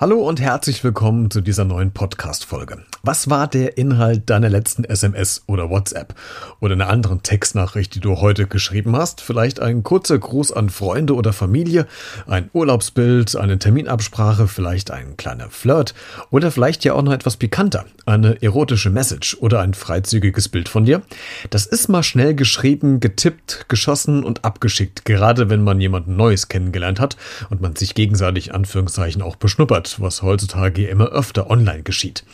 [0.00, 2.78] Hallo und herzlich willkommen zu dieser neuen Podcast-Folge.
[3.04, 6.16] Was war der Inhalt deiner letzten SMS oder WhatsApp
[6.58, 9.20] oder einer anderen Textnachricht, die du heute geschrieben hast?
[9.20, 11.86] Vielleicht ein kurzer Gruß an Freunde oder Familie,
[12.26, 15.94] ein Urlaubsbild, eine Terminabsprache, vielleicht ein kleiner Flirt
[16.30, 20.86] oder vielleicht ja auch noch etwas pikanter, eine erotische Message oder ein freizügiges Bild von
[20.86, 21.02] dir?
[21.50, 26.98] Das ist mal schnell geschrieben, getippt, geschossen und abgeschickt, gerade wenn man jemanden Neues kennengelernt
[26.98, 27.16] hat
[27.48, 32.24] und man sich gegenseitig Anführungszeichen auch beschnuppert wird, was heutzutage immer öfter online geschieht.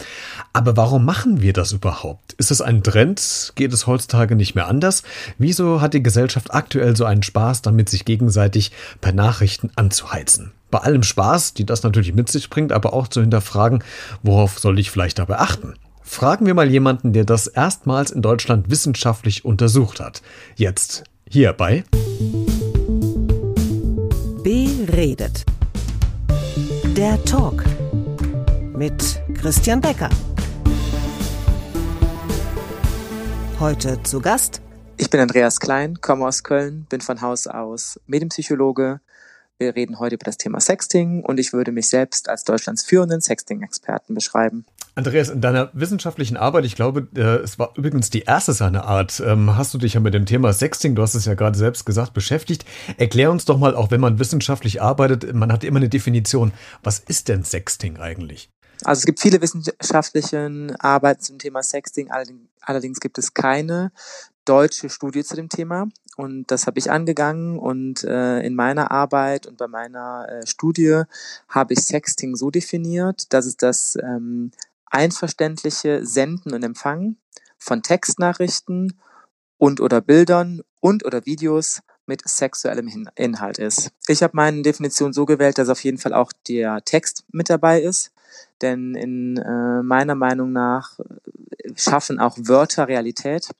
[0.53, 2.33] Aber warum machen wir das überhaupt?
[2.35, 3.53] Ist es ein Trend?
[3.57, 5.03] Geht es heutzutage nicht mehr anders?
[5.39, 10.53] Wieso hat die Gesellschaft aktuell so einen Spaß damit, sich gegenseitig per Nachrichten anzuheizen?
[10.71, 13.83] Bei allem Spaß, die das natürlich mit sich bringt, aber auch zu hinterfragen,
[14.23, 15.75] worauf soll ich vielleicht dabei achten?
[16.03, 20.23] Fragen wir mal jemanden, der das erstmals in Deutschland wissenschaftlich untersucht hat.
[20.57, 21.85] Jetzt hierbei.
[24.43, 25.45] Beredet.
[27.01, 27.65] Der Talk
[28.77, 30.11] mit Christian Becker.
[33.59, 34.61] Heute zu Gast.
[34.99, 39.01] Ich bin Andreas Klein, komme aus Köln, bin von Haus aus Medienpsychologe.
[39.57, 43.23] Wir reden heute über das Thema Sexting und ich würde mich selbst als Deutschlands führenden
[43.23, 44.67] Sexting-Experten beschreiben.
[44.95, 49.23] Andreas, in deiner wissenschaftlichen Arbeit, ich glaube, äh, es war übrigens die erste seiner Art,
[49.25, 51.87] ähm, hast du dich ja mit dem Thema Sexting, du hast es ja gerade selbst
[51.87, 52.65] gesagt, beschäftigt.
[52.97, 56.53] Erklär uns doch mal, auch wenn man wissenschaftlich arbeitet, man hat immer eine Definition.
[56.83, 58.51] Was ist denn Sexting eigentlich?
[58.85, 62.11] Also es gibt viele wissenschaftliche Arbeiten zum Thema Sexting,
[62.61, 63.93] allerdings gibt es keine
[64.45, 69.47] deutsche Studie zu dem Thema und das habe ich angegangen und äh, in meiner Arbeit
[69.47, 71.03] und bei meiner äh, Studie
[71.49, 74.51] habe ich Sexting so definiert, dass es das ähm,
[74.91, 77.19] einverständliche Senden und Empfangen
[77.59, 79.01] von Textnachrichten
[79.59, 83.91] und oder Bildern und oder Videos mit sexuellem Inhalt ist.
[84.09, 87.81] Ich habe meine Definition so gewählt, dass auf jeden Fall auch der Text mit dabei
[87.81, 88.13] ist,
[88.63, 93.51] denn in äh, meiner Meinung nach äh, schaffen auch Wörter Realität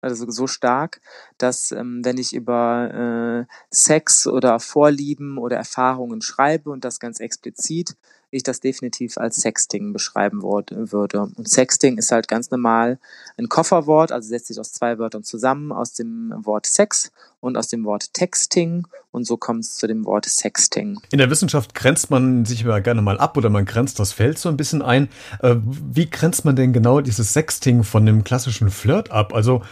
[0.00, 1.00] also so stark,
[1.38, 7.20] dass ähm, wenn ich über äh, Sex oder Vorlieben oder Erfahrungen schreibe und das ganz
[7.20, 7.96] explizit,
[8.30, 11.20] ich das definitiv als Sexting beschreiben würde.
[11.20, 12.98] Und Sexting ist halt ganz normal
[13.36, 17.68] ein Kofferwort, also setzt sich aus zwei Wörtern zusammen, aus dem Wort Sex und aus
[17.68, 21.00] dem Wort Texting und so kommt es zu dem Wort Sexting.
[21.10, 24.38] In der Wissenschaft grenzt man sich aber gerne mal ab oder man grenzt das Feld
[24.38, 25.08] so ein bisschen ein.
[25.40, 29.34] Äh, wie grenzt man denn genau dieses Sexting von dem klassischen Flirt ab?
[29.34, 29.62] Also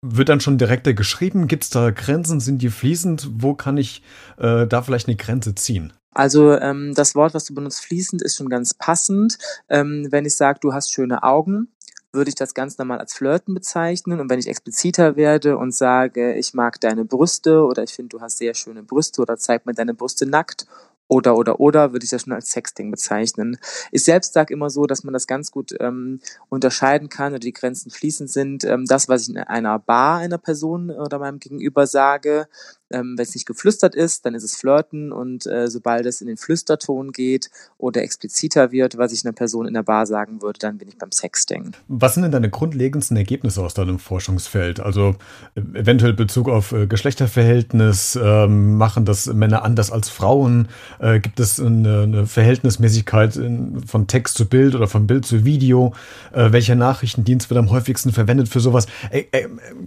[0.00, 1.48] wird dann schon direkter geschrieben?
[1.48, 2.40] Gibt es da Grenzen?
[2.40, 3.28] Sind die fließend?
[3.34, 4.02] Wo kann ich
[4.38, 5.92] äh, da vielleicht eine Grenze ziehen?
[6.12, 9.38] Also ähm, das Wort, was du benutzt, fließend, ist schon ganz passend.
[9.68, 11.68] Ähm, wenn ich sage, du hast schöne Augen,
[12.12, 14.20] würde ich das ganz normal als Flirten bezeichnen.
[14.20, 18.20] Und wenn ich expliziter werde und sage, ich mag deine Brüste oder ich finde, du
[18.20, 20.66] hast sehr schöne Brüste oder zeig mir deine Brüste nackt
[21.10, 23.58] oder oder oder würde ich das schon als Sexting bezeichnen.
[23.90, 27.52] Ich selbst sage immer so, dass man das ganz gut ähm, unterscheiden kann oder die
[27.52, 28.64] Grenzen fließend sind.
[28.64, 32.46] Ähm, das, was ich in einer Bar einer Person oder meinem Gegenüber sage,
[32.90, 36.26] ähm, wenn es nicht geflüstert ist, dann ist es Flirten und äh, sobald es in
[36.26, 40.58] den Flüsterton geht oder expliziter wird, was ich einer Person in der Bar sagen würde,
[40.58, 41.72] dann bin ich beim Sexting.
[41.88, 44.80] Was sind denn deine grundlegendsten Ergebnisse aus deinem Forschungsfeld?
[44.80, 45.16] Also
[45.54, 50.68] äh, eventuell Bezug auf äh, Geschlechterverhältnis, ähm, machen das Männer anders als Frauen?
[50.98, 55.44] Äh, gibt es eine, eine Verhältnismäßigkeit in, von Text zu Bild oder von Bild zu
[55.44, 55.94] Video?
[56.32, 58.86] Äh, welcher Nachrichtendienst wird am häufigsten verwendet für sowas?
[59.10, 59.24] Äh,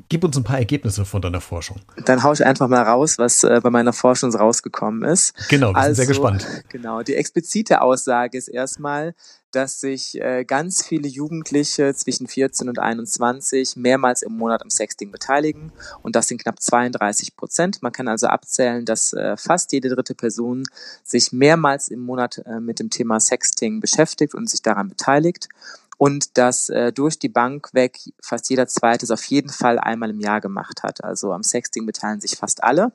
[0.09, 1.77] gib uns ein paar Ergebnisse von deiner Forschung.
[2.05, 5.33] Dann hau ich einfach mal raus raus, was äh, bei meiner Forschung rausgekommen ist.
[5.49, 6.63] Genau, wir also, sind sehr also, gespannt.
[6.69, 9.13] Genau, die explizite Aussage ist erstmal,
[9.51, 15.11] dass sich äh, ganz viele Jugendliche zwischen 14 und 21 mehrmals im Monat am Sexting
[15.11, 15.71] beteiligen
[16.01, 17.81] und das sind knapp 32 Prozent.
[17.83, 20.63] Man kann also abzählen, dass äh, fast jede dritte Person
[21.03, 25.49] sich mehrmals im Monat äh, mit dem Thema Sexting beschäftigt und sich daran beteiligt
[25.97, 30.09] und dass äh, durch die Bank weg fast jeder Zweite es auf jeden Fall einmal
[30.09, 31.03] im Jahr gemacht hat.
[31.03, 32.91] Also am Sexting beteiligen sich fast alle.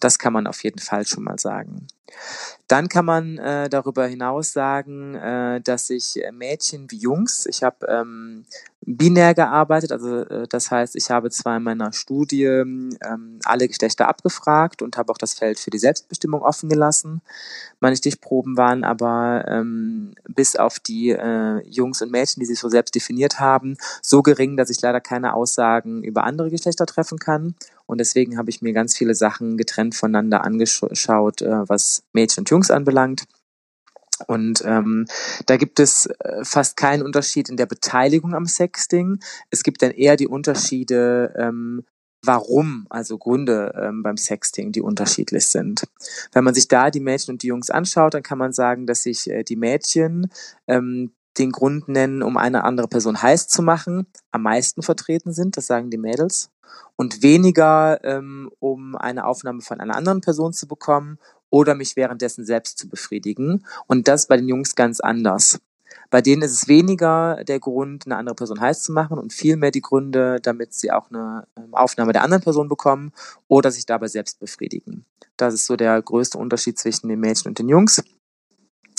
[0.00, 1.86] Das kann man auf jeden Fall schon mal sagen.
[2.68, 7.86] Dann kann man äh, darüber hinaus sagen, äh, dass sich Mädchen wie Jungs, ich habe
[7.86, 8.46] ähm,
[8.86, 12.98] binär gearbeitet, also äh, das heißt, ich habe zwar in meiner Studie ähm,
[13.44, 17.22] alle Geschlechter abgefragt und habe auch das Feld für die Selbstbestimmung offen gelassen.
[17.80, 22.68] Meine Stichproben waren aber ähm, bis auf die äh, Jungs und Mädchen, die sich so
[22.68, 27.54] selbst definiert haben, so gering, dass ich leider keine Aussagen über andere Geschlechter treffen kann.
[27.86, 32.50] Und deswegen habe ich mir ganz viele Sachen getrennt voneinander angeschaut, äh, was Mädchen und
[32.50, 33.24] Jungs anbelangt.
[34.26, 35.06] Und ähm,
[35.46, 39.18] da gibt es äh, fast keinen Unterschied in der Beteiligung am Sexting.
[39.50, 41.84] Es gibt dann eher die Unterschiede, ähm,
[42.22, 45.84] warum, also Gründe ähm, beim Sexting, die unterschiedlich sind.
[46.32, 49.02] Wenn man sich da die Mädchen und die Jungs anschaut, dann kann man sagen, dass
[49.02, 50.30] sich äh, die Mädchen
[50.66, 55.56] ähm, den Grund nennen, um eine andere Person heiß zu machen, am meisten vertreten sind,
[55.56, 56.50] das sagen die Mädels,
[56.96, 61.18] und weniger, ähm, um eine Aufnahme von einer anderen Person zu bekommen
[61.54, 63.64] oder mich währenddessen selbst zu befriedigen.
[63.86, 65.60] Und das bei den Jungs ganz anders.
[66.10, 69.70] Bei denen ist es weniger der Grund, eine andere Person heiß zu machen und vielmehr
[69.70, 73.12] die Gründe, damit sie auch eine ähm, Aufnahme der anderen Person bekommen
[73.46, 75.04] oder sich dabei selbst befriedigen.
[75.36, 78.02] Das ist so der größte Unterschied zwischen den Mädchen und den Jungs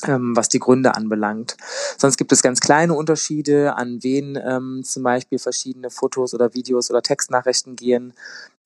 [0.08, 1.58] ähm, was die Gründe anbelangt.
[1.98, 6.90] Sonst gibt es ganz kleine Unterschiede, an wen ähm, zum Beispiel verschiedene Fotos oder Videos
[6.90, 8.13] oder Textnachrichten gehen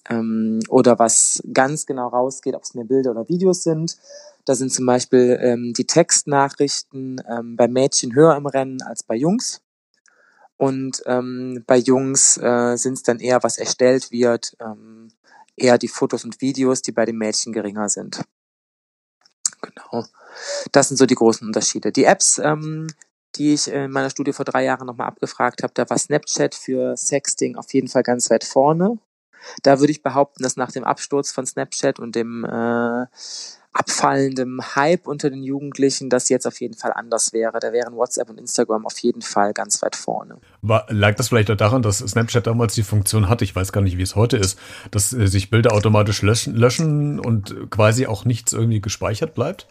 [0.09, 3.97] ähm, oder was ganz genau rausgeht, ob es mehr Bilder oder Videos sind.
[4.45, 9.15] Da sind zum Beispiel ähm, die Textnachrichten ähm, bei Mädchen höher im Rennen als bei
[9.15, 9.61] Jungs.
[10.57, 15.09] Und ähm, bei Jungs äh, sind es dann eher, was erstellt wird, ähm,
[15.56, 18.21] eher die Fotos und Videos, die bei den Mädchen geringer sind.
[19.61, 20.06] Genau.
[20.71, 21.91] Das sind so die großen Unterschiede.
[21.91, 22.88] Die Apps, ähm,
[23.35, 26.97] die ich in meiner Studie vor drei Jahren nochmal abgefragt habe, da war Snapchat für
[26.97, 28.97] Sexting auf jeden Fall ganz weit vorne.
[29.63, 33.06] Da würde ich behaupten, dass nach dem Absturz von Snapchat und dem äh,
[33.74, 37.59] abfallendem Hype unter den Jugendlichen das jetzt auf jeden Fall anders wäre.
[37.59, 40.38] Da wären WhatsApp und Instagram auf jeden Fall ganz weit vorne.
[40.62, 43.81] War, lag das vielleicht auch daran, dass Snapchat damals die Funktion hatte, ich weiß gar
[43.81, 44.57] nicht, wie es heute ist,
[44.91, 49.68] dass äh, sich Bilder automatisch löschen, löschen und quasi auch nichts irgendwie gespeichert bleibt?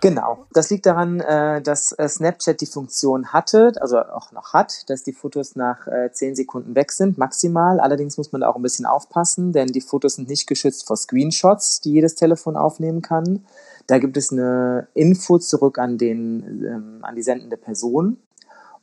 [0.00, 0.46] Genau.
[0.52, 5.02] Das liegt daran, äh, dass äh, Snapchat die Funktion hatte, also auch noch hat, dass
[5.02, 7.80] die Fotos nach äh, 10 Sekunden weg sind, maximal.
[7.80, 10.96] Allerdings muss man da auch ein bisschen aufpassen, denn die Fotos sind nicht geschützt vor
[10.96, 13.44] Screenshots, die jedes Telefon aufnehmen kann.
[13.86, 18.18] Da gibt es eine Info zurück an den, ähm, an die sendende Person.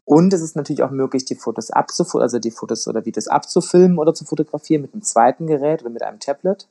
[0.06, 3.98] Und es ist natürlich auch möglich, die Fotos abzufilmen, also die Fotos oder Videos abzufilmen
[3.98, 6.68] oder zu fotografieren mit einem zweiten Gerät oder mit einem Tablet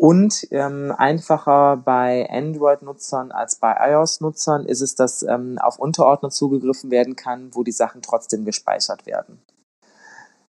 [0.00, 6.90] und ähm, einfacher bei Android-Nutzern als bei iOS-Nutzern ist es, dass ähm, auf Unterordner zugegriffen
[6.90, 9.42] werden kann, wo die Sachen trotzdem gespeichert werden.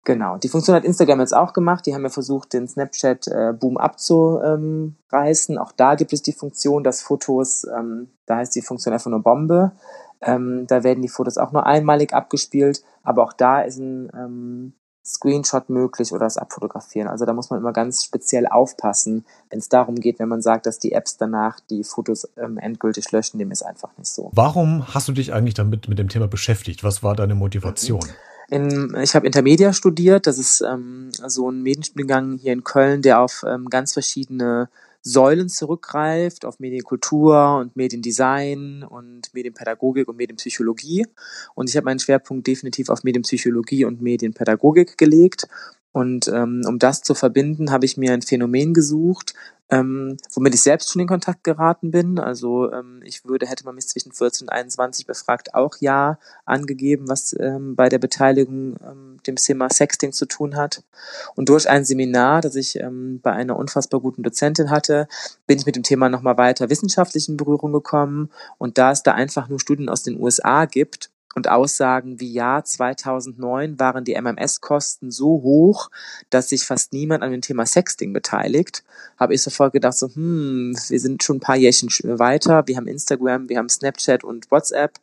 [0.02, 0.36] Genau.
[0.38, 1.86] Die Funktion hat Instagram jetzt auch gemacht.
[1.86, 5.58] Die haben ja versucht, den Snapchat-Boom äh, abzureißen.
[5.58, 9.22] Auch da gibt es die Funktion, dass Fotos, ähm, da heißt die Funktion einfach nur
[9.22, 9.70] Bombe.
[10.22, 12.82] Ähm, da werden die Fotos auch nur einmalig abgespielt.
[13.04, 14.72] Aber auch da ist ein ähm,
[15.06, 17.08] Screenshot möglich oder das Abfotografieren.
[17.08, 20.66] Also da muss man immer ganz speziell aufpassen, wenn es darum geht, wenn man sagt,
[20.66, 24.30] dass die Apps danach die Fotos ähm, endgültig löschen, dem ist einfach nicht so.
[24.34, 26.82] Warum hast du dich eigentlich damit mit dem Thema beschäftigt?
[26.82, 28.04] Was war deine Motivation?
[28.48, 33.20] In, ich habe Intermedia studiert, das ist ähm, so ein Medienstudiengang hier in Köln, der
[33.20, 34.68] auf ähm, ganz verschiedene
[35.06, 41.06] Säulen zurückgreift, auf Medienkultur und Mediendesign und Medienpädagogik und Medienpsychologie.
[41.54, 45.46] Und ich habe meinen Schwerpunkt definitiv auf Medienpsychologie und Medienpädagogik gelegt.
[45.96, 49.32] Und ähm, um das zu verbinden, habe ich mir ein Phänomen gesucht,
[49.70, 52.18] ähm, womit ich selbst schon in Kontakt geraten bin.
[52.18, 57.08] Also ähm, ich würde, hätte man mich zwischen 14 und 21 befragt, auch ja angegeben,
[57.08, 60.82] was ähm, bei der Beteiligung ähm, dem Thema Sexting zu tun hat.
[61.34, 65.08] Und durch ein Seminar, das ich ähm, bei einer unfassbar guten Dozentin hatte,
[65.46, 68.28] bin ich mit dem Thema nochmal weiter wissenschaftlich in Berührung gekommen.
[68.58, 72.64] Und da es da einfach nur Studien aus den USA gibt, und Aussagen wie ja,
[72.64, 75.90] 2009 waren die MMS-Kosten so hoch,
[76.30, 78.82] dass sich fast niemand an dem Thema Sexting beteiligt,
[79.18, 82.88] habe ich sofort gedacht so, hm, wir sind schon ein paar Jährchen weiter, wir haben
[82.88, 84.94] Instagram, wir haben Snapchat und WhatsApp,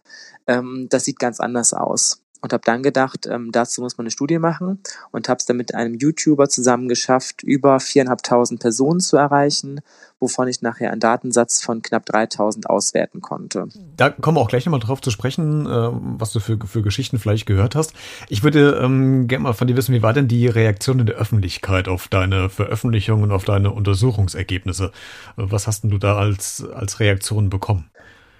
[0.48, 4.12] ähm, das sieht ganz anders aus und habe dann gedacht, ähm, dazu muss man eine
[4.12, 4.80] Studie machen
[5.12, 9.80] und habe es dann mit einem YouTuber zusammen geschafft, über viereinhalbtausend Personen zu erreichen,
[10.20, 13.70] wovon ich nachher einen Datensatz von knapp 3000 auswerten konnte.
[13.96, 17.18] Da kommen wir auch gleich nochmal drauf zu sprechen, äh, was du für, für Geschichten
[17.18, 17.94] vielleicht gehört hast.
[18.28, 21.16] Ich würde ähm, gerne mal von dir wissen, wie war denn die Reaktion in der
[21.16, 24.92] Öffentlichkeit auf deine Veröffentlichung und auf deine Untersuchungsergebnisse?
[25.38, 27.90] Was hast denn du da als, als Reaktion bekommen?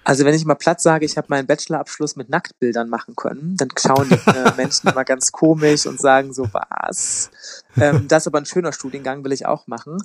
[0.04, 3.70] Also wenn ich mal platt sage, ich habe meinen Bachelorabschluss mit Nacktbildern machen können, dann
[3.78, 7.30] schauen die äh, Menschen immer ganz komisch und sagen so, was?
[7.76, 9.96] Ähm, das ist aber ein schöner Studiengang, will ich auch machen.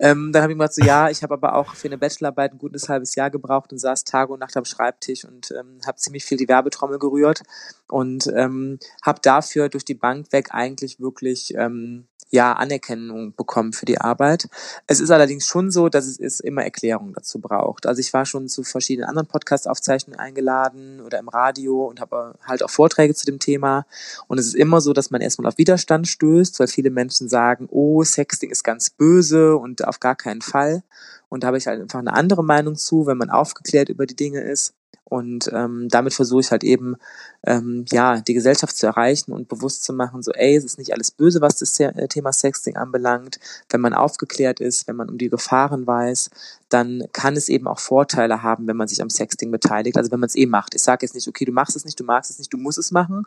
[0.00, 2.58] Ähm, dann habe ich gesagt so, ja, ich habe aber auch für eine Bachelorarbeit ein
[2.58, 6.24] gutes halbes Jahr gebraucht und saß Tage und Nacht am Schreibtisch und ähm, habe ziemlich
[6.24, 7.42] viel die Werbetrommel gerührt
[7.88, 13.84] und ähm, habe dafür durch die Bank weg eigentlich wirklich ähm, ja Anerkennung bekommen für
[13.84, 14.48] die Arbeit.
[14.86, 17.86] Es ist allerdings schon so, dass es, es immer Erklärungen dazu braucht.
[17.86, 22.62] Also ich war schon zu verschiedenen anderen Podcast-Aufzeichnungen eingeladen oder im Radio und habe halt
[22.62, 23.86] auch Vorträge zu dem Thema.
[24.28, 27.68] Und es ist immer so, dass man erstmal auf Widerstand stößt, weil viele Menschen sagen,
[27.70, 30.82] oh, Sexting ist ganz böse und auf gar keinen Fall.
[31.28, 34.16] Und da habe ich halt einfach eine andere Meinung zu, wenn man aufgeklärt über die
[34.16, 34.74] Dinge ist
[35.04, 36.96] Und ähm, damit versuche ich halt eben,
[37.44, 40.94] ähm, ja, die Gesellschaft zu erreichen und bewusst zu machen, so, ey, es ist nicht
[40.94, 43.38] alles böse, was das äh, Thema Sexting anbelangt.
[43.68, 46.30] Wenn man aufgeklärt ist, wenn man um die Gefahren weiß,
[46.70, 49.98] dann kann es eben auch Vorteile haben, wenn man sich am Sexting beteiligt.
[49.98, 50.74] Also wenn man es eh macht.
[50.74, 52.78] Ich sage jetzt nicht, okay, du machst es nicht, du magst es nicht, du musst
[52.78, 53.24] es machen.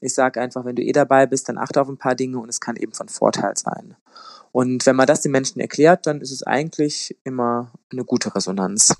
[0.00, 2.48] Ich sage einfach, wenn du eh dabei bist, dann achte auf ein paar Dinge und
[2.48, 3.96] es kann eben von Vorteil sein.
[4.52, 8.94] Und wenn man das den Menschen erklärt, dann ist es eigentlich immer eine gute Resonanz.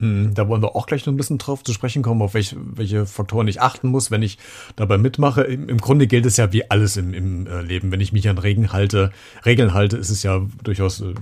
[0.00, 2.56] Hm, da wollen wir auch gleich noch ein bisschen drauf zu sprechen kommen, auf welche,
[2.56, 4.38] welche Faktoren ich achten muss, wenn ich
[4.76, 5.42] dabei mitmache.
[5.42, 7.90] Im, im Grunde gilt es ja wie alles im, im äh, Leben.
[7.90, 9.10] Wenn ich mich an Regeln halte,
[9.44, 11.14] Regeln halte, ist es ja durchaus äh,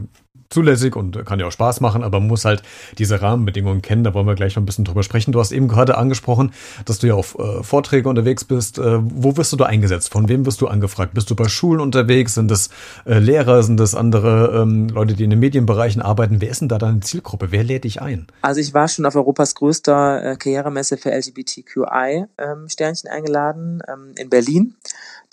[0.49, 2.63] zulässig und kann ja auch Spaß machen, aber man muss halt
[2.99, 4.05] diese Rahmenbedingungen kennen.
[4.05, 5.33] Da wollen wir gleich noch ein bisschen drüber sprechen.
[5.33, 6.53] Du hast eben gerade angesprochen,
[6.85, 8.79] dass du ja auf äh, Vorträge unterwegs bist.
[8.79, 10.13] Äh, wo wirst du da eingesetzt?
[10.13, 11.15] Von wem wirst du angefragt?
[11.15, 12.35] Bist du bei Schulen unterwegs?
[12.35, 12.71] Sind das
[13.05, 13.63] äh, Lehrer?
[13.63, 16.41] Sind das andere ähm, Leute, die in den Medienbereichen arbeiten?
[16.41, 17.49] Wer ist denn da deine Zielgruppe?
[17.51, 18.27] Wer lädt dich ein?
[18.43, 22.69] Also ich war schon auf Europas größter äh, Karrieremesse für LGBTQI ähm,
[23.09, 24.75] eingeladen ähm, in Berlin.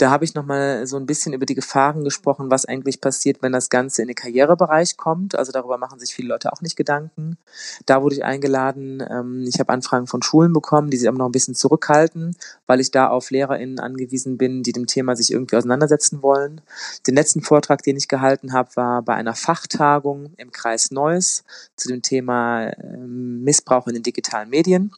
[0.03, 3.53] Da habe ich nochmal so ein bisschen über die Gefahren gesprochen, was eigentlich passiert, wenn
[3.53, 5.33] das Ganze in den Karrierebereich kommt.
[5.33, 7.37] Also darüber machen sich viele Leute auch nicht Gedanken.
[7.85, 9.01] Da wurde ich eingeladen.
[9.09, 12.35] Ähm, ich habe Anfragen von Schulen bekommen, die sich aber noch ein bisschen zurückhalten,
[12.67, 16.59] weil ich da auf LehrerInnen angewiesen bin, die dem Thema sich irgendwie auseinandersetzen wollen.
[17.07, 21.45] Den letzten Vortrag, den ich gehalten habe, war bei einer Fachtagung im Kreis Neuss
[21.77, 24.91] zu dem Thema ähm, Missbrauch in den digitalen Medien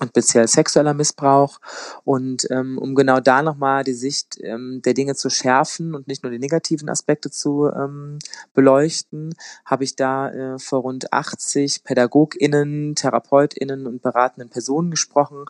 [0.00, 1.60] und speziell sexueller Missbrauch.
[2.04, 6.22] Und ähm, um genau da nochmal die Sicht ähm, der Dinge zu schärfen und nicht
[6.22, 8.18] nur die negativen Aspekte zu ähm,
[8.54, 9.34] beleuchten,
[9.64, 15.44] habe ich da äh, vor rund 80 PädagogInnen, TherapeutInnen und beratenden Personen gesprochen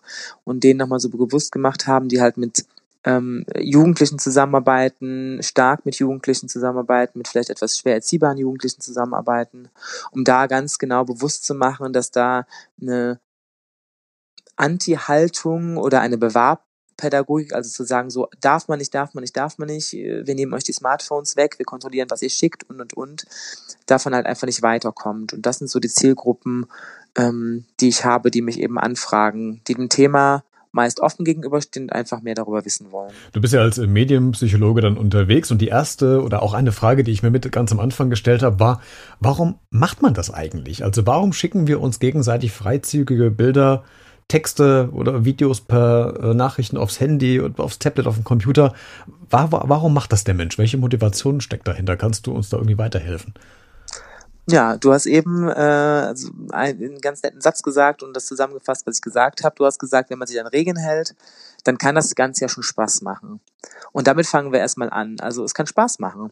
[0.45, 2.67] und denen nochmal so bewusst gemacht haben, die halt mit
[3.05, 9.69] ähm, Jugendlichen zusammenarbeiten, stark mit Jugendlichen zusammenarbeiten, mit vielleicht etwas schwer erziehbaren Jugendlichen zusammenarbeiten,
[10.11, 12.47] um da ganz genau bewusst zu machen, dass da
[12.81, 13.21] eine
[14.57, 19.59] Anti-Haltung oder eine Bewahrpädagogik, also zu sagen, so darf man nicht, darf man nicht, darf
[19.59, 22.81] man nicht, äh, wir nehmen euch die Smartphones weg, wir kontrollieren, was ihr schickt und
[22.81, 23.27] und und,
[23.87, 25.33] davon halt einfach nicht weiterkommt.
[25.33, 26.67] Und das sind so die Zielgruppen,
[27.17, 30.45] ähm, die ich habe, die mich eben anfragen, die dem Thema
[30.75, 33.13] meist offen gegenüberstehen und einfach mehr darüber wissen wollen.
[33.33, 37.13] Du bist ja als Medienpsychologe dann unterwegs und die erste oder auch eine Frage, die
[37.13, 38.83] ich mir mit ganz am Anfang gestellt habe, war,
[39.21, 40.85] warum macht man das eigentlich?
[40.85, 43.85] Also warum schicken wir uns gegenseitig freizügige Bilder
[44.29, 48.75] Texte oder Videos per äh, Nachrichten aufs Handy und aufs Tablet, auf dem Computer.
[49.31, 50.59] War, warum macht das der Mensch?
[50.59, 51.97] Welche Motivation steckt dahinter?
[51.97, 53.35] Kannst du uns da irgendwie weiterhelfen?
[54.47, 58.97] Ja, du hast eben äh, also einen ganz netten Satz gesagt und das zusammengefasst, was
[58.97, 59.55] ich gesagt habe.
[59.57, 61.15] Du hast gesagt, wenn man sich an Regeln hält,
[61.65, 63.41] dann kann das Ganze ja schon Spaß machen.
[63.93, 65.17] Und damit fangen wir erstmal an.
[65.21, 66.31] Also es kann Spaß machen.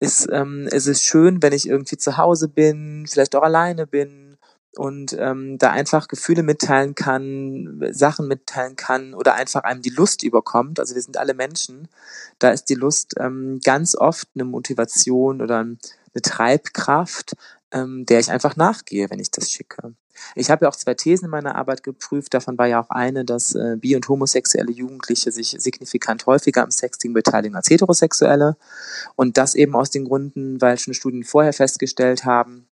[0.00, 4.21] Es, ähm, es ist schön, wenn ich irgendwie zu Hause bin, vielleicht auch alleine bin,
[4.76, 10.22] und ähm, da einfach Gefühle mitteilen kann, Sachen mitteilen kann oder einfach einem die Lust
[10.22, 10.80] überkommt.
[10.80, 11.88] Also wir sind alle Menschen.
[12.38, 17.34] Da ist die Lust ähm, ganz oft eine Motivation oder eine Treibkraft,
[17.70, 19.94] ähm, der ich einfach nachgehe, wenn ich das schicke.
[20.34, 22.32] Ich habe ja auch zwei Thesen in meiner Arbeit geprüft.
[22.32, 26.70] Davon war ja auch eine, dass äh, bi- und homosexuelle Jugendliche sich signifikant häufiger am
[26.70, 28.56] Sexting beteiligen als heterosexuelle.
[29.16, 32.68] Und das eben aus den Gründen, weil schon Studien vorher festgestellt haben,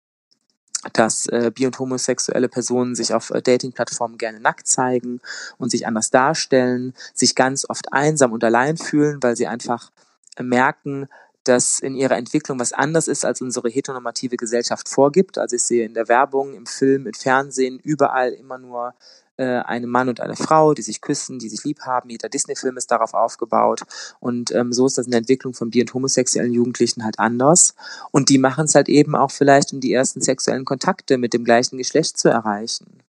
[0.92, 5.20] dass äh, bi- und homosexuelle Personen sich auf äh, Dating-Plattformen gerne nackt zeigen
[5.58, 9.90] und sich anders darstellen, sich ganz oft einsam und allein fühlen, weil sie einfach
[10.38, 11.08] merken,
[11.44, 15.38] dass in ihrer Entwicklung was anders ist, als unsere heteronormative Gesellschaft vorgibt.
[15.38, 18.94] Also ich sehe in der Werbung, im Film, im Fernsehen überall immer nur
[19.40, 22.10] äh, einem Mann und eine Frau, die sich küssen, die sich lieb haben.
[22.10, 23.82] Jeder Disney-Film ist darauf aufgebaut.
[24.20, 27.74] Und ähm, so ist das in der Entwicklung von bi- und homosexuellen Jugendlichen halt anders.
[28.10, 31.44] Und die machen es halt eben auch vielleicht, um die ersten sexuellen Kontakte mit dem
[31.44, 33.02] gleichen Geschlecht zu erreichen.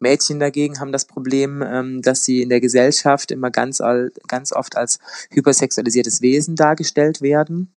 [0.00, 3.80] Mädchen dagegen haben das Problem, ähm, dass sie in der Gesellschaft immer ganz,
[4.26, 4.98] ganz oft als
[5.30, 7.72] hypersexualisiertes Wesen dargestellt werden.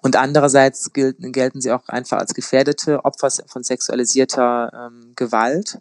[0.00, 5.80] Und andererseits gelten, gelten sie auch einfach als gefährdete Opfer von sexualisierter ähm, Gewalt.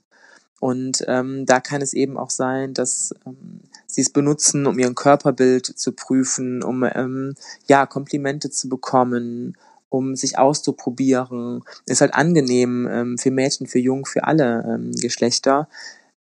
[0.59, 4.95] Und ähm, da kann es eben auch sein, dass ähm, sie es benutzen, um ihren
[4.95, 7.35] Körperbild zu prüfen, um ähm,
[7.67, 9.55] ja Komplimente zu bekommen,
[9.89, 11.63] um sich auszuprobieren.
[11.85, 15.67] Ist halt angenehm ähm, für Mädchen, für Jungen, für alle ähm, Geschlechter,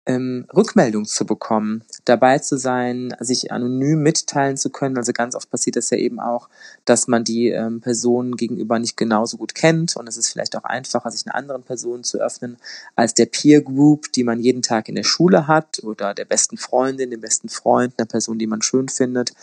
[0.09, 4.97] ähm, Rückmeldung zu bekommen, dabei zu sein, sich anonym mitteilen zu können.
[4.97, 6.49] Also ganz oft passiert das ja eben auch,
[6.83, 10.63] dass man die ähm, Person gegenüber nicht genauso gut kennt und es ist vielleicht auch
[10.63, 12.57] einfacher, sich einer anderen Person zu öffnen
[12.95, 16.57] als der Peer Group, die man jeden Tag in der Schule hat oder der besten
[16.57, 19.33] Freundin, dem besten Freund, einer Person, die man schön findet.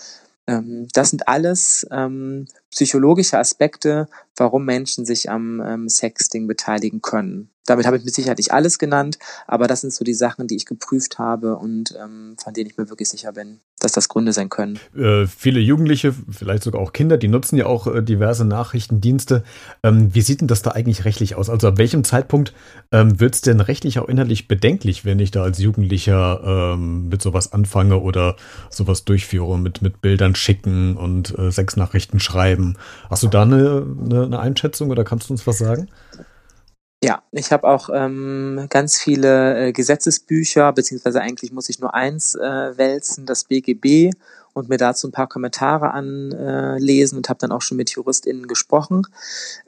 [0.47, 7.50] Ähm, das sind alles ähm, psychologische Aspekte, warum Menschen sich am ähm, Sexting beteiligen können.
[7.67, 10.57] Damit habe ich mit Sicherheit nicht alles genannt, aber das sind so die Sachen, die
[10.57, 14.33] ich geprüft habe und ähm, von denen ich mir wirklich sicher bin, dass das Gründe
[14.33, 14.81] sein können.
[14.97, 19.45] Äh, viele Jugendliche, vielleicht sogar auch Kinder, die nutzen ja auch äh, diverse Nachrichtendienste.
[19.85, 21.49] Ähm, wie sieht denn das da eigentlich rechtlich aus?
[21.49, 22.52] Also ab welchem Zeitpunkt
[22.90, 27.23] ähm, wird es denn rechtlich auch inhaltlich bedenklich, wenn ich da als Jugendlicher ähm, mit
[27.23, 28.35] sowas anfange oder
[28.71, 32.76] sowas durchführe, mit, mit Bildern schicken und äh, Sexnachrichten schreiben?
[33.09, 35.88] Hast du da eine, eine, eine Einschätzung oder kannst du uns was sagen?
[37.06, 42.34] Ja, ich habe auch ähm, ganz viele äh, Gesetzesbücher, beziehungsweise eigentlich muss ich nur eins
[42.34, 44.10] äh, wälzen, das BGB,
[44.54, 48.48] und mir dazu ein paar Kommentare anlesen äh, und habe dann auch schon mit JuristInnen
[48.48, 49.06] gesprochen.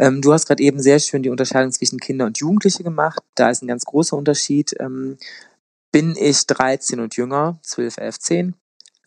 [0.00, 3.20] Ähm, du hast gerade eben sehr schön die Unterscheidung zwischen Kinder und Jugendliche gemacht.
[3.36, 4.74] Da ist ein ganz großer Unterschied.
[4.80, 5.16] Ähm,
[5.92, 8.54] bin ich 13 und jünger, 12, 11, 10,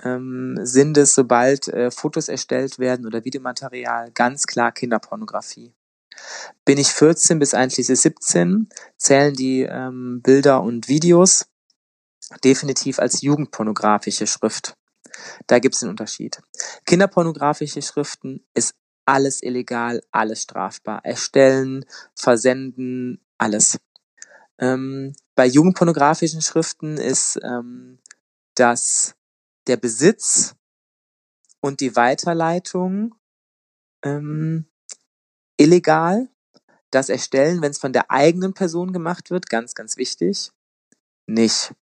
[0.04, 5.74] ähm, sind es, sobald äh, Fotos erstellt werden oder Videomaterial, ganz klar Kinderpornografie.
[6.66, 11.48] Bin ich 14 bis einschließlich 17, zählen die ähm, Bilder und Videos
[12.44, 14.78] definitiv als jugendpornografische Schrift.
[15.48, 16.42] Da gibt es einen Unterschied.
[16.86, 18.76] Kinderpornografische Schriften ist
[19.06, 21.04] alles illegal, alles strafbar.
[21.04, 21.86] Erstellen,
[22.16, 23.80] versenden, alles.
[24.60, 28.00] Ähm, bei jugendpornografischen Schriften ist ähm,
[28.56, 29.16] das
[29.68, 30.56] der Besitz
[31.60, 33.16] und die Weiterleitung
[34.04, 34.66] ähm,
[35.58, 36.30] illegal.
[36.90, 40.52] Das Erstellen, wenn es von der eigenen Person gemacht wird, ganz, ganz wichtig,
[41.26, 41.74] nicht.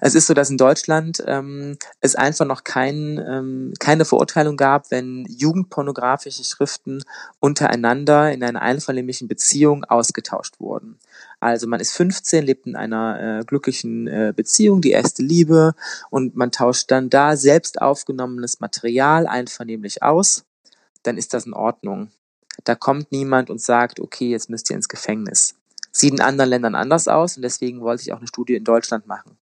[0.00, 4.90] Es ist so, dass in Deutschland ähm, es einfach noch kein, ähm, keine Verurteilung gab,
[4.90, 7.02] wenn jugendpornografische Schriften
[7.40, 10.98] untereinander in einer einvernehmlichen Beziehung ausgetauscht wurden.
[11.40, 15.74] Also man ist 15, lebt in einer äh, glücklichen äh, Beziehung, die erste Liebe,
[16.10, 20.44] und man tauscht dann da selbst aufgenommenes Material einvernehmlich aus,
[21.04, 22.10] dann ist das in Ordnung.
[22.64, 25.54] Da kommt niemand und sagt, okay, jetzt müsst ihr ins Gefängnis.
[25.92, 29.06] Sieht in anderen Ländern anders aus und deswegen wollte ich auch eine Studie in Deutschland
[29.06, 29.38] machen.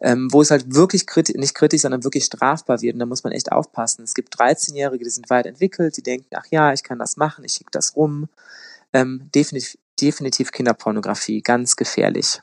[0.00, 2.94] Ähm, wo es halt wirklich kritisch, nicht kritisch, sondern wirklich strafbar wird.
[2.94, 4.04] Und da muss man echt aufpassen.
[4.04, 7.44] Es gibt 13-Jährige, die sind weit entwickelt, die denken, ach ja, ich kann das machen,
[7.44, 8.28] ich schicke das rum.
[8.92, 12.40] Ähm, definitiv, definitiv Kinderpornografie, ganz gefährlich.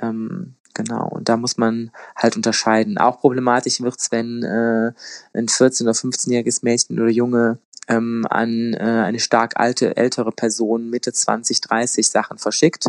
[0.00, 2.98] Ähm, genau, und da muss man halt unterscheiden.
[2.98, 4.92] Auch problematisch wird's, wenn äh,
[5.32, 10.90] ein 14- oder 15-jähriges Mädchen oder Junge ähm, an äh, eine stark alte, ältere Person
[10.90, 12.88] Mitte 20, 30 Sachen verschickt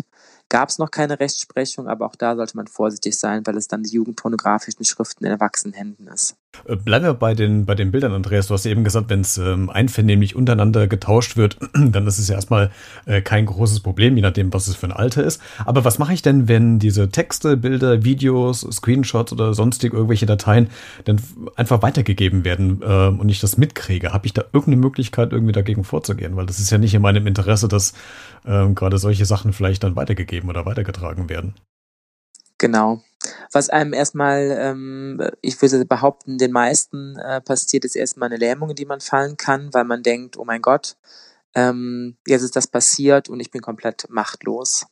[0.49, 3.83] gab es noch keine Rechtsprechung, aber auch da sollte man vorsichtig sein, weil es dann
[3.83, 6.35] die jugendpornografischen Schriften in Erwachsenenhänden ist.
[6.65, 8.47] Äh, bleiben wir bei den, bei den Bildern, Andreas.
[8.47, 12.35] Du hast eben gesagt, wenn es ähm, einvernehmlich untereinander getauscht wird, dann ist es ja
[12.35, 12.71] erstmal
[13.05, 15.41] äh, kein großes Problem, je nachdem, was es für ein Alter ist.
[15.65, 20.69] Aber was mache ich denn, wenn diese Texte, Bilder, Videos, Screenshots oder sonstig irgendwelche Dateien
[21.05, 21.21] dann
[21.55, 24.13] einfach weitergegeben werden äh, und ich das mitkriege?
[24.13, 26.35] Habe ich da irgendeine Möglichkeit, irgendwie dagegen vorzugehen?
[26.35, 27.93] Weil das ist ja nicht in meinem Interesse, dass
[28.45, 31.53] äh, gerade solche Sachen vielleicht dann weitergegeben oder weitergetragen werden.
[32.57, 33.01] Genau.
[33.51, 38.71] Was einem erstmal, ähm, ich würde behaupten, den meisten äh, passiert, ist erstmal eine Lähmung,
[38.71, 40.97] in die man fallen kann, weil man denkt, oh mein Gott,
[41.55, 44.85] ähm, jetzt ist das passiert und ich bin komplett machtlos.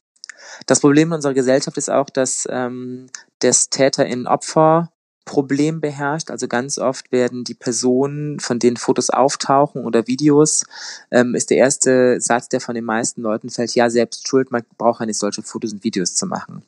[0.66, 3.08] Das Problem in unserer Gesellschaft ist auch, dass ähm,
[3.40, 4.92] das Täter in Opfer
[5.26, 6.32] Problem beherrscht.
[6.32, 10.66] Also ganz oft werden die Personen, von denen Fotos auftauchen oder Videos,
[11.12, 14.64] ähm, ist der erste Satz, der von den meisten Leuten fällt, ja, selbst schuld, man
[14.78, 16.64] braucht ja nicht solche Fotos und Videos zu machen.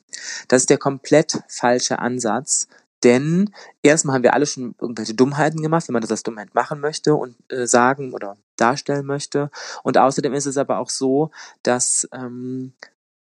[0.48, 2.68] Das ist der komplett falsche Ansatz.
[3.04, 6.80] Denn erstmal haben wir alle schon irgendwelche Dummheiten gemacht, wenn man das als Dummheit machen
[6.80, 9.50] möchte und äh, sagen oder darstellen möchte.
[9.84, 11.30] Und außerdem ist es aber auch so,
[11.62, 12.72] dass ähm,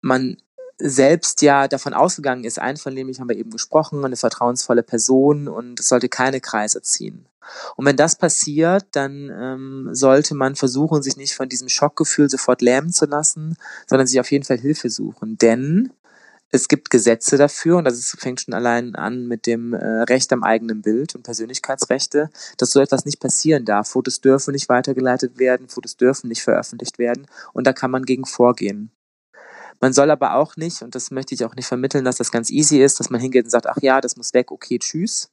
[0.02, 0.38] man
[0.78, 5.88] selbst ja davon ausgegangen ist, einvernehmlich haben wir eben gesprochen, eine vertrauensvolle Person und es
[5.88, 7.28] sollte keine Kreise ziehen.
[7.76, 12.62] Und wenn das passiert, dann ähm, sollte man versuchen, sich nicht von diesem Schockgefühl sofort
[12.62, 13.58] lähmen zu lassen,
[13.88, 15.38] sondern sich auf jeden Fall Hilfe suchen.
[15.38, 15.92] Denn
[16.52, 20.32] es gibt Gesetze dafür und das ist, fängt schon allein an mit dem äh, Recht
[20.32, 23.90] am eigenen Bild und Persönlichkeitsrechte, dass so etwas nicht passieren darf.
[23.90, 28.26] Fotos dürfen nicht weitergeleitet werden, Fotos dürfen nicht veröffentlicht werden und da kann man gegen
[28.26, 28.92] vorgehen.
[29.84, 32.50] Man soll aber auch nicht, und das möchte ich auch nicht vermitteln, dass das ganz
[32.50, 35.30] easy ist, dass man hingeht und sagt, ach ja, das muss weg, okay, tschüss.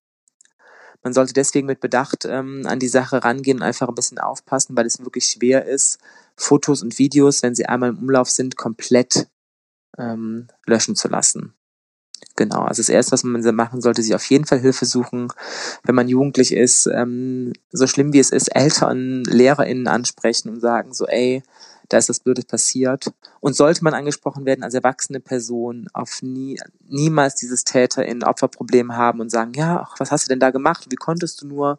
[1.04, 4.76] Man sollte deswegen mit Bedacht ähm, an die Sache rangehen und einfach ein bisschen aufpassen,
[4.76, 6.00] weil es wirklich schwer ist,
[6.34, 9.28] Fotos und Videos, wenn sie einmal im Umlauf sind, komplett
[9.96, 11.54] ähm, löschen zu lassen.
[12.34, 15.32] Genau, also das Erste, was man machen sollte, sich auf jeden Fall Hilfe suchen,
[15.84, 20.92] wenn man jugendlich ist, ähm, so schlimm wie es ist, Eltern, LehrerInnen ansprechen und sagen
[20.92, 21.44] so, ey,
[21.90, 23.12] da ist was Blödes passiert.
[23.40, 28.96] Und sollte man angesprochen werden als erwachsene Person, auf nie, niemals dieses Täter in Opferproblem
[28.96, 30.86] haben und sagen, ja, ach, was hast du denn da gemacht?
[30.88, 31.78] Wie konntest du nur?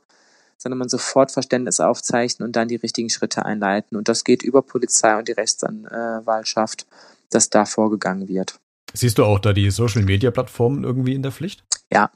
[0.57, 3.97] Sondern man sofort Verständnis aufzeichnen und dann die richtigen Schritte einleiten.
[3.97, 6.85] Und das geht über Polizei und die Rechtsanwaltschaft,
[7.31, 8.59] dass da vorgegangen wird.
[8.93, 11.63] Siehst du auch da die Social Media Plattformen irgendwie in der Pflicht?
[11.91, 12.11] Ja,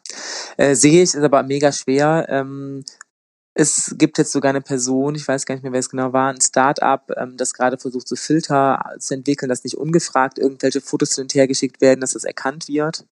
[0.58, 2.27] äh, sehe ich, ist aber mega schwer.
[2.29, 2.84] Ähm,
[3.58, 6.30] es gibt jetzt sogar eine Person, ich weiß gar nicht mehr, wer es genau war,
[6.30, 11.15] ein Start-up, ähm, das gerade versucht, so Filter zu entwickeln, dass nicht ungefragt irgendwelche Fotos
[11.15, 13.06] hin und her geschickt werden, dass das erkannt wird.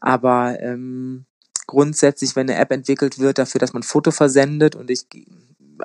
[0.00, 1.24] Aber ähm,
[1.68, 5.06] grundsätzlich, wenn eine App entwickelt wird dafür, dass man Foto versendet und ich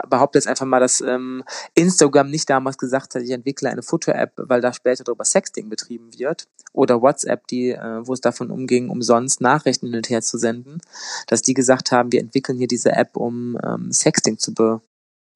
[0.10, 1.44] behaupte jetzt einfach mal, dass ähm,
[1.76, 6.10] Instagram nicht damals gesagt hat, ich entwickle eine Foto-App, weil da später darüber Sexting betrieben
[6.18, 6.48] wird.
[6.76, 10.80] Oder WhatsApp, die, äh, wo es davon umging, umsonst Nachrichten hin und her zu senden,
[11.28, 14.82] dass die gesagt haben, wir entwickeln hier diese App, um ähm, Sexting zu be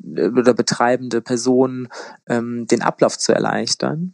[0.01, 1.89] oder betreibende Personen
[2.29, 4.13] ähm, den Ablauf zu erleichtern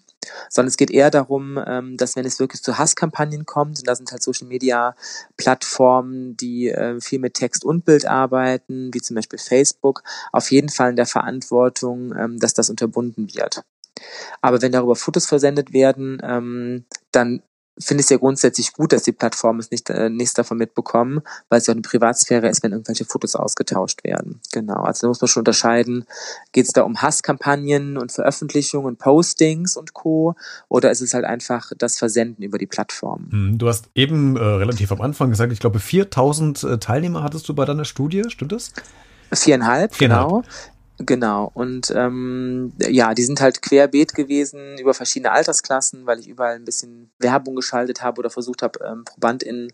[0.49, 3.95] sondern es geht eher darum, ähm, dass wenn es wirklich zu Hasskampagnen kommt, und da
[3.95, 4.95] sind halt Social Media
[5.38, 10.69] Plattformen, die äh, viel mit Text und Bild arbeiten, wie zum Beispiel Facebook, auf jeden
[10.69, 13.63] Fall in der Verantwortung, ähm, dass das unterbunden wird.
[14.41, 16.85] Aber wenn darüber Fotos versendet werden, ähm,
[17.15, 17.41] dann
[17.78, 21.21] finde ich es ja grundsätzlich gut, dass die Plattformen es nicht äh, nichts davon mitbekommen,
[21.49, 24.39] weil es ja auch eine Privatsphäre ist, wenn irgendwelche Fotos ausgetauscht werden.
[24.54, 24.84] Genau.
[24.84, 26.06] Also da muss man schon unterscheiden,
[26.54, 30.36] geht es da um Hasskampagnen und Veröffentlichungen und Postings und Co.
[30.69, 33.28] oder ist es halt einfach das Versenden über die Plattform?
[33.30, 37.49] Hm, du hast eben äh, relativ am Anfang gesagt, ich glaube 4000 äh, Teilnehmer hattest
[37.49, 38.71] du bei deiner Studie, stimmt das?
[39.34, 40.30] Viereinhalb, Viereinhalb.
[40.30, 40.43] genau.
[40.97, 41.51] Genau.
[41.53, 46.63] Und ähm, ja, die sind halt querbeet gewesen über verschiedene Altersklassen, weil ich überall ein
[46.63, 49.73] bisschen Werbung geschaltet habe oder versucht habe, ähm, ProbandInnen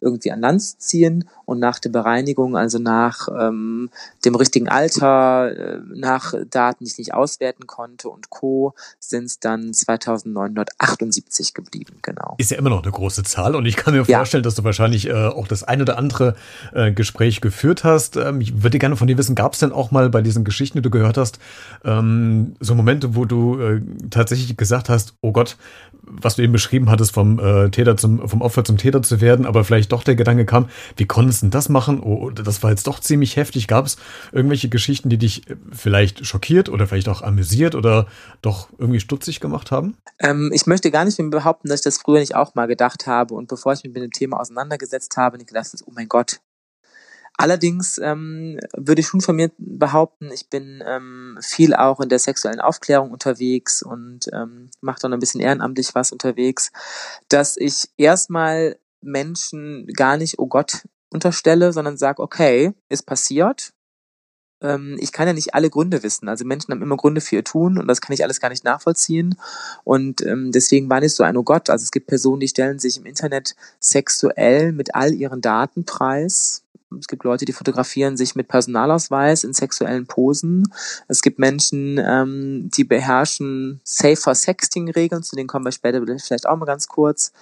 [0.00, 1.28] irgendwie an Land zu ziehen.
[1.44, 3.90] Und nach der Bereinigung, also nach ähm,
[4.24, 9.40] dem richtigen Alter, äh, nach Daten, die ich nicht auswerten konnte und Co., sind es
[9.40, 12.36] dann 2978 geblieben, genau.
[12.38, 14.18] Ist ja immer noch eine große Zahl und ich kann mir ja.
[14.18, 16.34] vorstellen, dass du wahrscheinlich äh, auch das ein oder andere
[16.72, 18.16] äh, Gespräch geführt hast.
[18.16, 20.61] Ähm, ich würde gerne von dir wissen, gab es denn auch mal bei diesen Geschichten
[20.62, 21.38] Geschichten, die du gehört hast,
[21.84, 25.56] ähm, so Momente, wo du äh, tatsächlich gesagt hast, oh Gott,
[26.02, 29.44] was du eben beschrieben hattest, vom äh, Täter zum, vom Opfer zum Täter zu werden,
[29.44, 32.00] aber vielleicht doch der Gedanke kam, wie konntest du denn das machen?
[32.00, 33.66] Oh, das war jetzt doch ziemlich heftig.
[33.66, 33.96] Gab es
[34.30, 38.06] irgendwelche Geschichten, die dich vielleicht schockiert oder vielleicht auch amüsiert oder
[38.40, 39.96] doch irgendwie stutzig gemacht haben?
[40.20, 43.34] Ähm, ich möchte gar nicht behaupten, dass ich das früher nicht auch mal gedacht habe
[43.34, 46.40] und bevor ich mich mit dem Thema auseinandergesetzt habe, nicht gedacht, oh mein Gott,
[47.38, 52.18] Allerdings ähm, würde ich schon von mir behaupten, ich bin ähm, viel auch in der
[52.18, 56.72] sexuellen Aufklärung unterwegs und ähm, mache dann ein bisschen ehrenamtlich was unterwegs,
[57.28, 63.72] dass ich erstmal Menschen gar nicht, oh Gott, unterstelle, sondern sage, okay, ist passiert.
[64.60, 66.28] Ähm, ich kann ja nicht alle Gründe wissen.
[66.28, 68.64] Also Menschen haben immer Gründe für ihr Tun und das kann ich alles gar nicht
[68.64, 69.36] nachvollziehen.
[69.84, 72.78] Und ähm, deswegen war nicht so ein, oh Gott, also es gibt Personen, die stellen
[72.78, 76.62] sich im Internet sexuell mit all ihren Daten preis
[76.98, 80.72] es gibt Leute, die fotografieren sich mit Personalausweis in sexuellen Posen.
[81.08, 86.56] Es gibt Menschen, ähm, die beherrschen safer Sexting-Regeln, zu denen kommen wir später vielleicht auch
[86.56, 87.32] mal ganz kurz,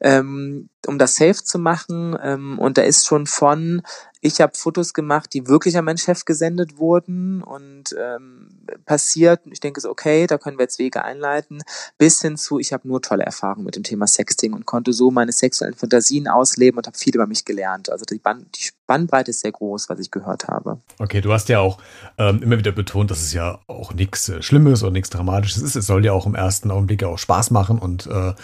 [0.00, 2.16] ähm, um das safe zu machen.
[2.22, 3.82] Ähm, und da ist schon von
[4.24, 8.50] ich habe Fotos gemacht, die wirklich an meinen Chef gesendet wurden und ähm,
[8.86, 9.40] passiert.
[9.50, 11.60] Ich denke so, okay, da können wir jetzt Wege einleiten,
[11.98, 15.10] bis hin zu, ich habe nur tolle Erfahrungen mit dem Thema Sexting und konnte so
[15.10, 17.90] meine sexuellen Fantasien ausleben und habe viel über mich gelernt.
[17.90, 20.78] Also die, Band, die Spannbreite ist sehr groß, was ich gehört habe.
[21.00, 21.78] Okay, du hast ja auch
[22.16, 25.74] ähm, immer wieder betont, dass es ja auch nichts äh, Schlimmes oder nichts Dramatisches ist.
[25.74, 28.34] Es soll ja auch im ersten Augenblick auch Spaß machen und äh, du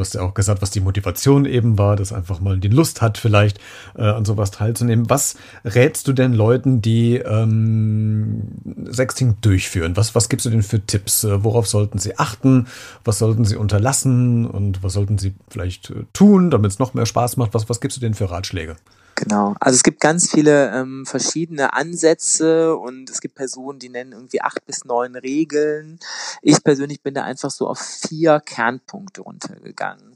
[0.00, 3.18] hast ja auch gesagt, was die Motivation eben war, dass einfach mal die Lust hat,
[3.18, 3.58] vielleicht
[3.96, 5.10] äh, an sowas teilzunehmen.
[5.10, 8.42] Was rätst du denn Leuten, die ähm,
[8.90, 9.96] Sexting durchführen?
[9.96, 11.24] Was, was gibst du denn für Tipps?
[11.24, 12.66] Äh, worauf sollten sie achten?
[13.04, 14.46] Was sollten sie unterlassen?
[14.46, 17.54] Und was sollten sie vielleicht äh, tun, damit es noch mehr Spaß macht?
[17.54, 18.76] Was, was gibst du denn für Ratschläge?
[19.18, 19.56] Genau.
[19.58, 24.40] Also es gibt ganz viele ähm, verschiedene Ansätze und es gibt Personen, die nennen irgendwie
[24.40, 25.98] acht bis neun Regeln.
[26.40, 30.07] Ich persönlich bin da einfach so auf vier Kernpunkte runtergegangen.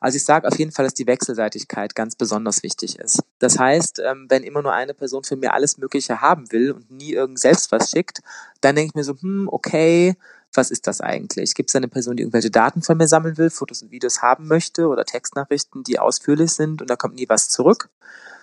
[0.00, 3.22] Also ich sage auf jeden Fall, dass die Wechselseitigkeit ganz besonders wichtig ist.
[3.38, 6.90] Das heißt, ähm, wenn immer nur eine Person für mir alles Mögliche haben will und
[6.90, 8.20] nie irgend selbst was schickt,
[8.60, 10.16] dann denke ich mir so, hm, okay,
[10.52, 11.54] was ist das eigentlich?
[11.54, 14.48] Gibt es eine Person, die irgendwelche Daten von mir sammeln will, Fotos und Videos haben
[14.48, 17.88] möchte oder Textnachrichten, die ausführlich sind und da kommt nie was zurück?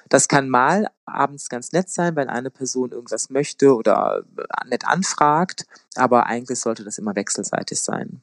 [0.09, 4.23] Das kann mal abends ganz nett sein, wenn eine Person irgendwas möchte oder
[4.65, 8.21] nett anfragt, aber eigentlich sollte das immer wechselseitig sein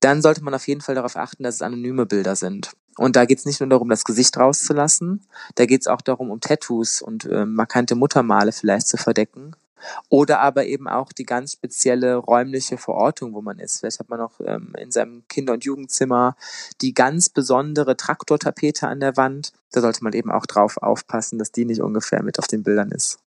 [0.00, 2.72] dann sollte man auf jeden Fall darauf achten, dass es anonyme Bilder sind.
[2.96, 6.30] Und da geht es nicht nur darum, das Gesicht rauszulassen, da geht es auch darum,
[6.30, 9.56] um Tattoos und äh, markante Muttermale vielleicht zu verdecken.
[10.08, 13.80] Oder aber eben auch die ganz spezielle räumliche Verortung, wo man ist.
[13.80, 16.36] Vielleicht hat man noch ähm, in seinem Kinder- und Jugendzimmer
[16.80, 19.52] die ganz besondere Traktortapete an der Wand.
[19.72, 22.92] Da sollte man eben auch drauf aufpassen, dass die nicht ungefähr mit auf den Bildern
[22.92, 23.18] ist.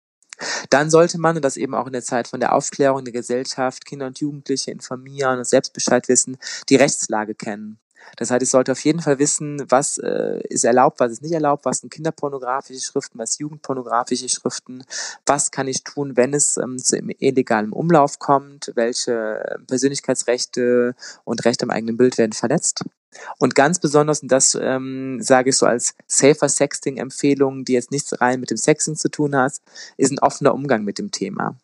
[0.70, 3.84] Dann sollte man, und das eben auch in der Zeit von der Aufklärung der Gesellschaft,
[3.84, 6.36] Kinder und Jugendliche informieren und Selbstbescheid wissen,
[6.68, 7.78] die Rechtslage kennen.
[8.16, 11.32] Das heißt, ich sollte auf jeden Fall wissen, was äh, ist erlaubt, was ist nicht
[11.32, 14.84] erlaubt, was sind kinderpornografische Schriften, was jugendpornografische Schriften,
[15.24, 20.94] was kann ich tun, wenn es ähm, zu illegalem Umlauf kommt, welche äh, Persönlichkeitsrechte
[21.24, 22.84] und Rechte am eigenen Bild werden verletzt.
[23.38, 28.20] Und ganz besonders, und das ähm, sage ich so als Safer Sexting-Empfehlung, die jetzt nichts
[28.20, 29.54] rein mit dem Sexting zu tun hat,
[29.96, 31.56] ist ein offener Umgang mit dem Thema.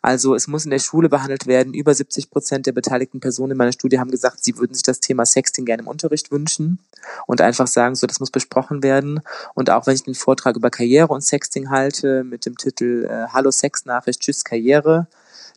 [0.00, 1.74] Also es muss in der Schule behandelt werden.
[1.74, 5.00] Über 70 Prozent der beteiligten Personen in meiner Studie haben gesagt, sie würden sich das
[5.00, 6.78] Thema Sexting gerne im Unterricht wünschen
[7.26, 9.20] und einfach sagen, so das muss besprochen werden.
[9.54, 13.28] Und auch wenn ich den Vortrag über Karriere und Sexting halte mit dem Titel äh,
[13.32, 15.06] Hallo Sexnachricht, Tschüss Karriere,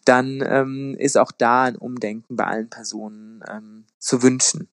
[0.06, 4.70] dann ähm, ist auch da ein Umdenken bei allen Personen ähm, zu wünschen.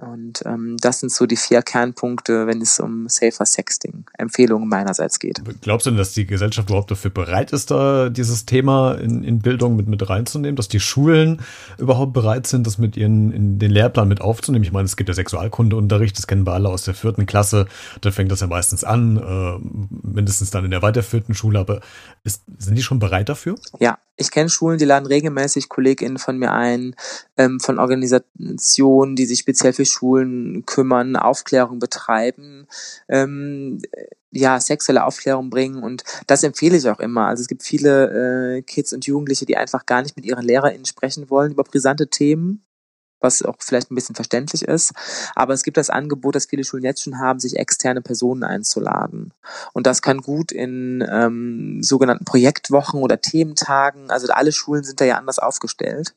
[0.00, 5.18] Und ähm, das sind so die vier Kernpunkte, wenn es um Safer Sexting Empfehlungen meinerseits
[5.18, 5.42] geht.
[5.60, 9.40] Glaubst du denn, dass die Gesellschaft überhaupt dafür bereit ist, da dieses Thema in, in
[9.40, 11.40] Bildung mit, mit reinzunehmen, dass die Schulen
[11.78, 14.64] überhaupt bereit sind, das mit ihren in den Lehrplan mit aufzunehmen?
[14.64, 17.66] Ich meine, es gibt ja Sexualkundeunterricht, das kennen wir alle aus der vierten Klasse,
[18.00, 19.58] da fängt das ja meistens an, äh,
[20.06, 21.80] mindestens dann in der weiterführten Schule, aber
[22.24, 23.56] ist, sind die schon bereit dafür?
[23.80, 26.96] Ja, ich kenne Schulen, die laden regelmäßig KollegInnen von mir ein,
[27.36, 32.66] ähm, von Organisationen, die sich speziell für Schulen kümmern, Aufklärung betreiben,
[33.08, 33.80] ähm,
[34.30, 37.26] ja, sexuelle Aufklärung bringen und das empfehle ich auch immer.
[37.26, 40.84] Also es gibt viele äh, Kids und Jugendliche, die einfach gar nicht mit ihren LehrerInnen
[40.84, 42.64] sprechen wollen über brisante Themen
[43.20, 44.92] was auch vielleicht ein bisschen verständlich ist.
[45.34, 49.32] Aber es gibt das Angebot, das viele Schulen jetzt schon haben, sich externe Personen einzuladen.
[49.72, 55.04] Und das kann gut in ähm, sogenannten Projektwochen oder Thementagen, also alle Schulen sind da
[55.04, 56.14] ja anders aufgestellt.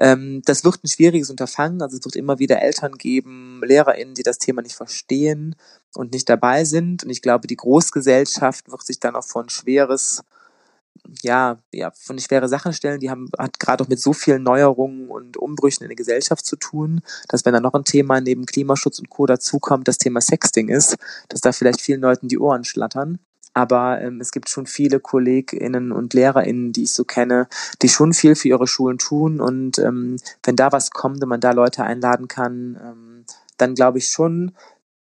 [0.00, 4.22] Ähm, das wird ein schwieriges Unterfangen, also es wird immer wieder Eltern geben, LehrerInnen, die
[4.22, 5.56] das Thema nicht verstehen
[5.94, 7.04] und nicht dabei sind.
[7.04, 10.22] Und ich glaube, die Großgesellschaft wird sich dann auch von schweres
[11.22, 15.08] ja, ja, von schwere Sachen stellen, die haben, hat gerade auch mit so vielen Neuerungen
[15.08, 18.98] und Umbrüchen in der Gesellschaft zu tun, dass wenn da noch ein Thema neben Klimaschutz
[18.98, 19.26] und Co.
[19.26, 20.96] dazukommt, das Thema Sexting ist,
[21.28, 23.18] dass da vielleicht vielen Leuten die Ohren schlattern.
[23.54, 27.48] Aber ähm, es gibt schon viele KollegInnen und LehrerInnen, die ich so kenne,
[27.82, 29.40] die schon viel für ihre Schulen tun.
[29.40, 33.24] Und ähm, wenn da was kommt und man da Leute einladen kann, ähm,
[33.56, 34.52] dann glaube ich schon,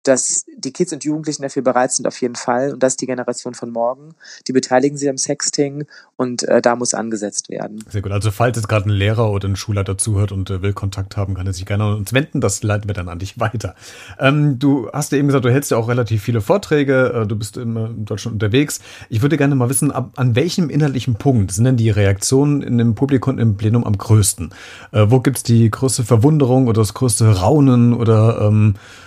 [0.07, 2.73] dass die Kids und Jugendlichen dafür bereit sind, auf jeden Fall.
[2.73, 4.15] Und das ist die Generation von morgen.
[4.47, 7.83] Die beteiligen sich am Sexting und äh, da muss angesetzt werden.
[7.89, 8.11] Sehr gut.
[8.11, 11.35] Also falls jetzt gerade ein Lehrer oder ein Schulleiter zuhört und äh, will Kontakt haben,
[11.35, 12.41] kann er sich gerne an uns wenden.
[12.41, 13.75] Das leiten wir dann an dich weiter.
[14.19, 17.13] Ähm, du hast ja eben gesagt, du hältst ja auch relativ viele Vorträge.
[17.13, 18.79] Äh, du bist immer in Deutschland unterwegs.
[19.09, 22.77] Ich würde gerne mal wissen, ab, an welchem inhaltlichen Punkt sind denn die Reaktionen in
[22.77, 24.53] dem Publikum im Plenum am größten?
[24.91, 29.06] Äh, wo gibt's die größte Verwunderung oder das größte Raunen oder ähm, äh,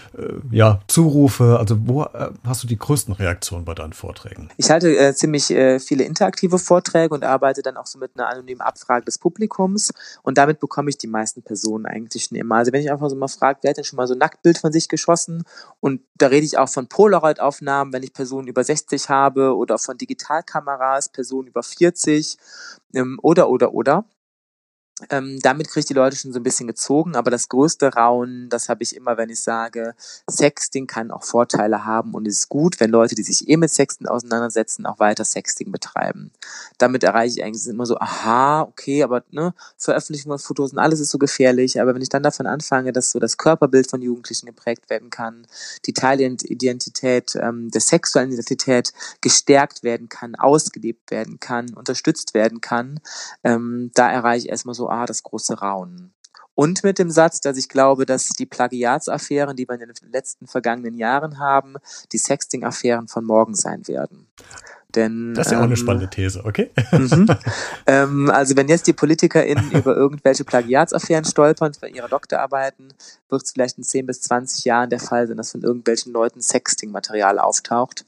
[0.50, 1.58] ja, Zurufe?
[1.58, 4.48] Also wo äh, hast du die größten Reaktionen bei deinen Vorträgen?
[4.56, 8.28] Ich halte äh, ziemlich äh, viele interaktive Vorträge und arbeite dann auch so mit einer
[8.28, 9.92] anonymen Abfrage des Publikums
[10.22, 12.56] und damit bekomme ich die meisten Personen eigentlich schon immer.
[12.56, 14.58] Also wenn ich einfach so mal frage, wer hat denn schon mal so ein Nacktbild
[14.58, 15.44] von sich geschossen?
[15.80, 19.96] Und da rede ich auch von Polaroid-Aufnahmen, wenn ich Personen über 60 habe oder von
[19.96, 22.36] Digitalkameras, Personen über 40
[22.94, 24.04] ähm, oder, oder, oder.
[25.08, 28.50] Ähm, damit kriege ich die Leute schon so ein bisschen gezogen, aber das größte Raunen,
[28.50, 29.94] das habe ich immer, wenn ich sage,
[30.28, 33.70] Sexting kann auch Vorteile haben und es ist gut, wenn Leute, die sich eh mit
[33.70, 36.30] Sexting auseinandersetzen, auch weiter Sexting betreiben.
[36.78, 41.00] Damit erreiche ich eigentlich immer so, aha, okay, aber ne, Veröffentlichung von Fotos und alles
[41.00, 44.46] ist so gefährlich, aber wenn ich dann davon anfange, dass so das Körperbild von Jugendlichen
[44.46, 45.46] geprägt werden kann,
[45.86, 53.00] die Teilidentität ähm, der sexuellen Identität gestärkt werden kann, ausgelebt werden kann, unterstützt werden kann,
[53.44, 56.12] ähm, da erreiche ich erstmal so ah, das große Raunen.
[56.54, 60.46] Und mit dem Satz, dass ich glaube, dass die Plagiatsaffären, die wir in den letzten
[60.46, 61.76] vergangenen Jahren haben,
[62.12, 64.26] die Sexting-Affären von morgen sein werden.
[64.94, 66.70] Denn, das ist ja ähm, auch eine ähm, spannende These, okay?
[66.92, 67.26] Mhm.
[67.86, 72.92] ähm, also wenn jetzt die PolitikerInnen über irgendwelche Plagiatsaffären stolpern für ihre Doktorarbeiten,
[73.28, 76.40] wird es vielleicht in 10 bis 20 Jahren der Fall sein, dass von irgendwelchen Leuten
[76.40, 78.04] Sexting-Material auftaucht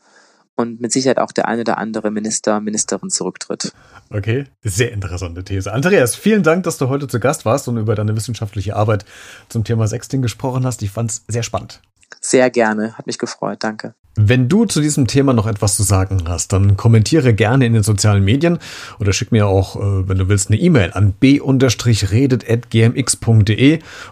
[0.57, 3.73] und mit Sicherheit auch der eine oder andere Minister, Ministerin zurücktritt.
[4.11, 5.73] Okay, sehr interessante These.
[5.73, 9.05] Andreas, vielen Dank, dass du heute zu Gast warst und über deine wissenschaftliche Arbeit
[9.49, 10.83] zum Thema Sexting gesprochen hast.
[10.83, 11.81] Ich fand es sehr spannend.
[12.21, 13.95] Sehr gerne, hat mich gefreut, danke.
[14.15, 17.83] Wenn du zu diesem Thema noch etwas zu sagen hast, dann kommentiere gerne in den
[17.83, 18.59] sozialen Medien
[19.01, 21.79] oder schick mir auch, äh, wenn du willst, eine E-Mail an b-redet.gmx.de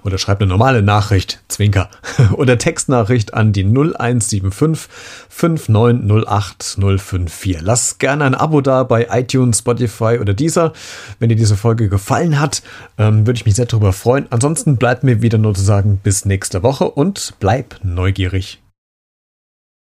[0.02, 1.90] oder schreib eine normale Nachricht, Zwinker,
[2.32, 4.88] oder Textnachricht an die 0175
[5.28, 7.60] 5908 054.
[7.60, 10.72] Lass gerne ein Abo da bei iTunes, Spotify oder dieser.
[11.18, 12.62] Wenn dir diese Folge gefallen hat,
[12.96, 14.26] ähm, würde ich mich sehr darüber freuen.
[14.30, 18.60] Ansonsten bleibt mir wieder nur zu sagen, bis nächste Woche und bleib neugierig.